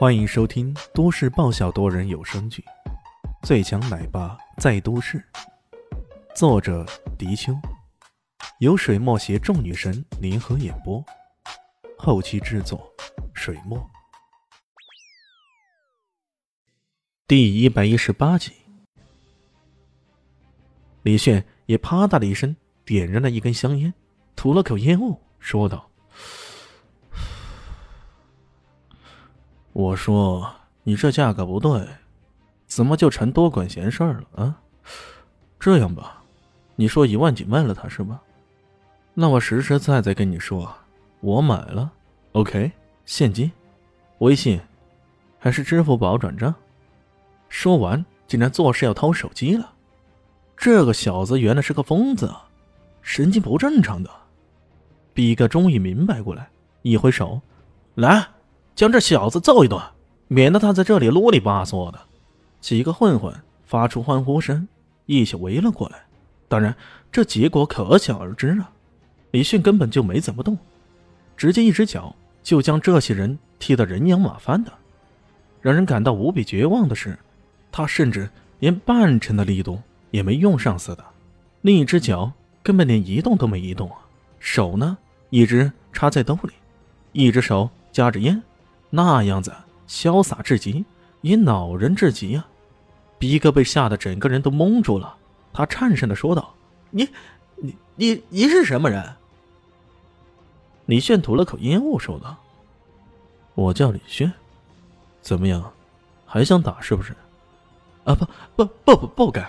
[0.00, 2.64] 欢迎收听都市爆笑多人有声剧
[3.46, 5.18] 《最强奶爸在都市》，
[6.34, 6.86] 作者：
[7.18, 7.52] 迪秋，
[8.60, 11.04] 由水墨携众女神联合演播，
[11.98, 12.90] 后期制作：
[13.34, 13.78] 水墨。
[17.28, 18.52] 第一百一十八集，
[21.02, 22.56] 李炫也啪嗒的一声
[22.86, 23.92] 点燃了一根香烟，
[24.34, 25.89] 吐了口烟雾，说道。
[29.72, 30.52] 我说
[30.82, 31.86] ：“你这价格不对，
[32.66, 34.60] 怎么就成多管闲事儿了啊？
[35.60, 36.24] 这样吧，
[36.74, 38.20] 你说一万几卖了他是吧？
[39.14, 40.74] 那我实实在在跟你说，
[41.20, 41.92] 我买了
[42.32, 42.72] ，OK，
[43.04, 43.50] 现金，
[44.18, 44.60] 微信，
[45.38, 46.52] 还是支付宝转账。”
[47.48, 49.72] 说完，竟然做事要掏手机了。
[50.56, 52.34] 这个小子原来是个疯子，
[53.02, 54.10] 神经不正常的。
[55.14, 56.50] 比哥终于明白过来，
[56.82, 57.40] 一挥手，
[57.94, 58.26] 来。
[58.74, 59.80] 将这小子揍一顿，
[60.28, 62.00] 免得他在这里啰里吧嗦的。
[62.60, 64.68] 几个混混发出欢呼声，
[65.06, 66.02] 一起围了过来。
[66.48, 66.74] 当然，
[67.12, 68.70] 这结果可想而知啊！
[69.30, 70.58] 李迅根本就没怎么动，
[71.36, 74.72] 直接一只脚就将这些人踢得人仰马翻的。
[75.60, 77.18] 让人感到无比绝望的是，
[77.70, 78.28] 他甚至
[78.58, 81.04] 连半成的力度也没用上似的。
[81.60, 83.98] 另一只脚根本连移动都没移动啊！
[84.38, 86.52] 手呢，一直插在兜里，
[87.12, 88.42] 一只手夹着烟。
[88.90, 89.54] 那样子
[89.88, 90.84] 潇洒至极，
[91.20, 92.46] 也恼人至极啊！
[93.18, 95.16] 逼哥被吓得整个人都懵住了，
[95.52, 96.54] 他颤声的说道
[96.90, 97.08] ：“你，
[97.56, 99.14] 你，你，你是什么人？”
[100.86, 102.36] 李炫吐了口烟雾，说道
[103.54, 104.32] ：“我叫李炫，
[105.22, 105.72] 怎么样，
[106.26, 107.14] 还想打是不是？”
[108.04, 109.48] 啊，不，不，不，不，不敢！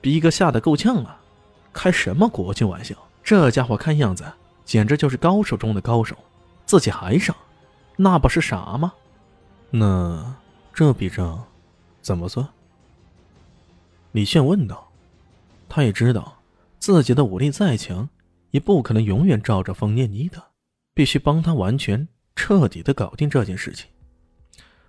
[0.00, 1.20] 逼哥吓得够呛啊！
[1.72, 2.94] 开什么国际玩笑？
[3.22, 4.24] 这家伙看样子
[4.64, 6.16] 简直就是高手中的高手，
[6.66, 7.34] 自己还傻。
[8.00, 8.94] 那不是傻吗？
[9.70, 10.36] 那
[10.72, 11.44] 这笔账
[12.00, 12.48] 怎么算？
[14.12, 14.88] 李炫问道。
[15.68, 16.40] 他也知道
[16.78, 18.08] 自己的武力再强，
[18.52, 20.42] 也不可能永远罩着方念妮的，
[20.94, 23.86] 必须帮他完全彻底的搞定这件事情。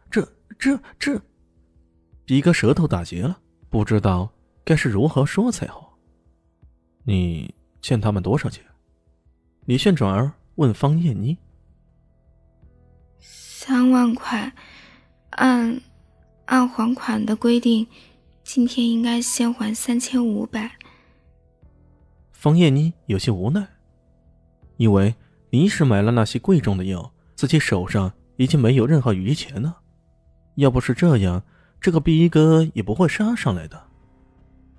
[0.09, 0.25] 这
[0.57, 1.21] 这这，
[2.23, 3.37] 比哥舌头打结了，
[3.69, 4.31] 不知道
[4.63, 5.97] 该是如何说才好。
[7.03, 8.63] 你欠他们多少钱？
[9.65, 11.37] 李炫转而问方念妮。
[13.61, 14.53] 三万块，
[15.31, 15.81] 按
[16.45, 17.85] 按还款的规定，
[18.41, 20.71] 今天应该先还三千五百。
[22.31, 23.67] 方艳妮有些无奈，
[24.77, 25.13] 因为
[25.49, 29.77] 临时买了那些贵重的药，自己手上已经没有任何余钱了。
[30.55, 31.43] 要不是这样，
[31.81, 33.77] 这个逼哥也不会杀上来的。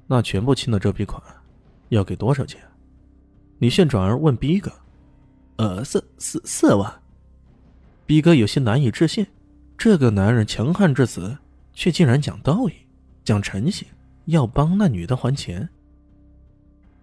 [0.06, 1.22] 那全部清了这笔款，
[1.91, 2.58] 要给多少钱？
[3.58, 4.72] 李炫转而问逼哥
[5.58, 6.91] ：“呃，四四四万。”
[8.10, 9.25] 逼哥有些难以置信，
[9.78, 11.38] 这个男人强悍至此，
[11.72, 12.72] 却竟然讲道义、
[13.22, 13.87] 讲诚信，
[14.25, 15.69] 要帮那女的还钱。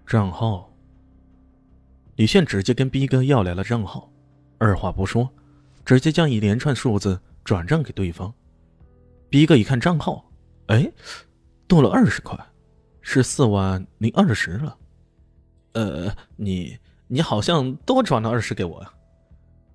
[0.05, 0.69] 账号。
[2.17, 4.11] 李炫直接跟逼哥要来了账号，
[4.57, 5.29] 二话不说，
[5.85, 8.33] 直接将一连串数字转账给对方。
[9.29, 10.29] 逼哥一看账号，
[10.65, 10.91] 哎，
[11.69, 12.37] 多了二十块，
[12.99, 14.77] 是四万零二十了。
[15.71, 18.93] 呃，你你好像多转了二十给我呀？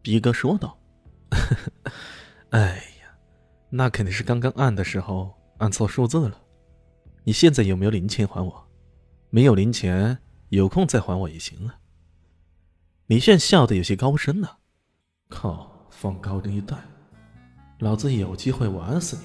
[0.03, 0.77] 逼哥说道。
[1.37, 1.93] 呵 呵
[2.51, 3.17] 哎呀，
[3.71, 6.39] 那肯定是刚刚按的时候按错数字了。
[7.25, 8.69] 你现在有没有零钱还我？
[9.31, 10.19] 没有零钱，
[10.51, 11.77] 有空再还我也行啊。
[13.07, 14.59] 李炫笑得有些高深了。
[15.29, 16.77] 靠，放高利贷，
[17.79, 19.23] 老子有机会玩死你！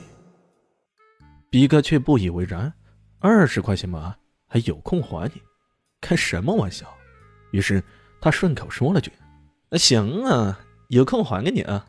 [1.49, 2.73] 逼哥却不以为然，
[3.19, 4.15] 二十块钱嘛，
[4.47, 5.41] 还有空还你？
[5.99, 6.87] 开什么玩笑？
[7.51, 7.83] 于是
[8.21, 9.11] 他顺口说了句
[9.69, 11.85] ：“那行啊，有空还给你啊。”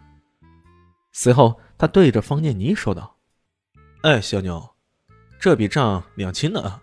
[1.13, 3.17] 随后，他对着方念妮说道
[4.03, 4.77] ：“哎，小妞，
[5.41, 6.83] 这笔账两清了啊，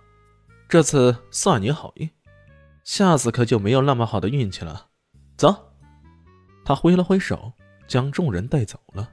[0.67, 2.09] 这次算你好运，
[2.83, 4.87] 下次可就没有那么好的运气了。
[5.37, 5.55] 走。”
[6.65, 7.53] 他挥了挥手，
[7.87, 9.09] 将众人带走了。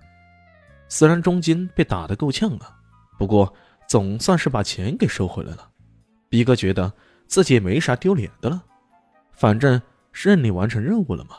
[0.88, 2.81] 虽然中间被打得够呛啊，
[3.19, 3.55] 不过
[3.87, 5.70] 总算是把钱给收回来了。
[6.31, 6.91] 逼哥觉得
[7.26, 8.65] 自己也没啥丢脸的了，
[9.32, 9.81] 反正
[10.12, 11.37] 顺利完成任务了嘛。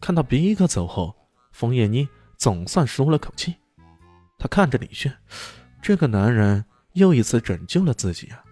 [0.00, 1.14] 看到逼哥走后，
[1.50, 2.06] 冯艳妮。
[2.36, 3.56] 总算舒了口气，
[4.38, 5.16] 他看着李炫，
[5.80, 8.44] 这个男人又一次拯救了自己啊！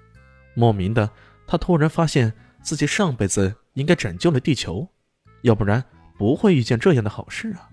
[0.55, 1.11] 莫名的，
[1.47, 2.33] 他突然发现
[2.63, 4.89] 自己上辈子应该拯救了地球，
[5.43, 5.83] 要不然
[6.17, 7.69] 不会遇见这样的好事啊！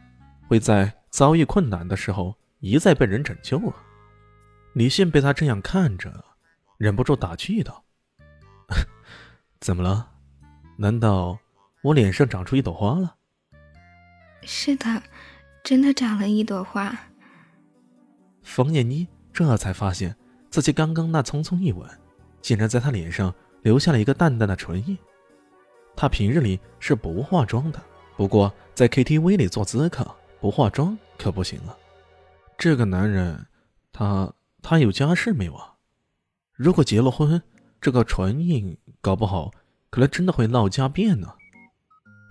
[0.47, 3.75] 会在遭遇困难的时候一再被人拯救啊！
[4.73, 6.23] 李炫被他这样看着，
[6.77, 7.83] 忍不住打趣道
[9.59, 10.11] ：“怎么了？
[10.77, 11.37] 难道
[11.81, 13.15] 我脸上长出一朵花了？”
[14.43, 15.03] 是的。
[15.63, 16.97] 真的长了一朵花。
[18.41, 20.15] 冯燕妮这才发现
[20.49, 21.87] 自己刚刚那匆匆一吻，
[22.41, 24.97] 竟然在她脸上留下了一个淡淡的唇印。
[25.95, 27.81] 她平日里是不化妆的，
[28.15, 30.09] 不过在 KTV 里做咨客，
[30.39, 31.75] 不化妆可不行啊。
[32.57, 33.45] 这个男人，
[33.91, 35.75] 他他有家室没有啊？
[36.53, 37.41] 如果结了婚，
[37.79, 39.51] 这个唇印搞不好
[39.89, 41.35] 可能真的会闹家变呢。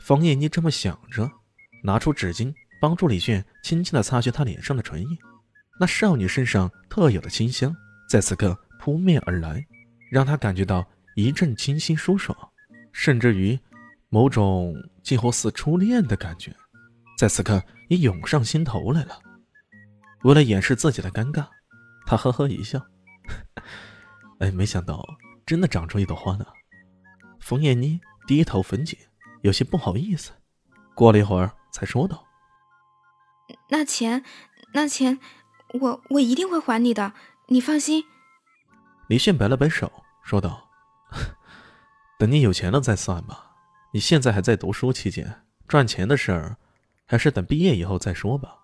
[0.01, 1.31] 冯燕妮这么想着，
[1.85, 5.19] 拿出纸巾帮助李炫轻轻的擦去她脸上的唇印。
[5.81, 7.75] 那少女身上特有的清香，
[8.09, 9.65] 在此刻扑面而来，
[10.11, 10.85] 让她感觉到
[11.15, 12.37] 一阵清新舒爽，
[12.93, 13.59] 甚至于
[14.09, 16.55] 某种近乎似初恋的感觉，
[17.17, 19.19] 在此刻也涌上心头来了。
[20.25, 21.47] 为了掩饰自己的尴尬，
[22.07, 22.85] 他呵呵一笑
[24.41, 25.05] ：“哎，没想到
[25.47, 26.45] 真的长出一朵花呢。”
[27.41, 28.99] 冯燕妮低头分解，
[29.43, 30.33] 有些不好意思。
[30.95, 32.25] 过了一会儿，才说道
[33.69, 34.25] ：“那钱，
[34.73, 35.19] 那钱。”
[35.81, 37.12] 我我一定会还你的，
[37.49, 38.03] 你放心。
[39.06, 39.93] 李炫摆了摆手，
[40.23, 40.67] 说道
[42.19, 43.53] ：“等你有钱了再算吧。
[43.93, 46.56] 你现在还在读书期间，赚钱的事儿，
[47.05, 48.55] 还是等毕业以后再说吧。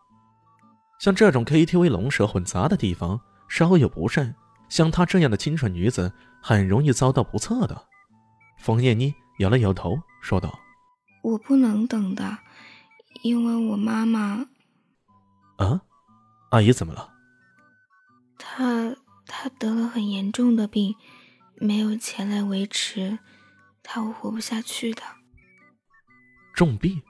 [0.99, 4.35] 像这种 KTV 龙蛇混杂的地方，稍有不慎，
[4.71, 6.11] 像她这样的清纯女子，
[6.41, 7.85] 很容易遭到不测的。”
[8.57, 10.59] 冯燕妮摇了摇头，说道
[11.23, 12.39] ：“我不能等的，
[13.23, 14.47] 因为我妈妈……
[15.56, 15.81] 啊？”
[16.51, 17.15] 阿姨怎么了？
[18.39, 18.95] 她
[19.27, 20.95] 她得了很严重的病，
[21.56, 23.19] 没有钱来维持，
[23.83, 25.03] 她会活不下去的。
[26.55, 27.03] 重病？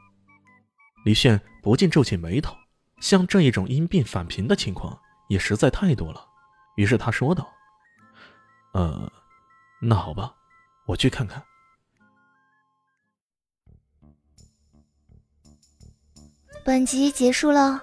[1.04, 2.56] 李炫不禁皱起眉头。
[3.00, 4.98] 像这一种因病返贫的情况
[5.28, 6.26] 也实在太多了。
[6.76, 7.52] 于是他说道
[8.72, 9.12] ：“呃，
[9.82, 10.34] 那好吧，
[10.86, 11.42] 我去看看。”
[16.64, 17.82] 本集结束了。